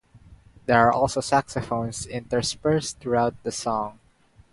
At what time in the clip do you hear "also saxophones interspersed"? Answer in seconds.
0.91-2.97